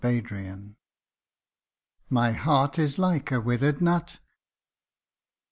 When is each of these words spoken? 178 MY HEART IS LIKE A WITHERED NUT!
178 0.03 0.75
MY 2.09 2.31
HEART 2.31 2.79
IS 2.79 2.97
LIKE 2.97 3.31
A 3.31 3.39
WITHERED 3.39 3.81
NUT! 3.81 4.17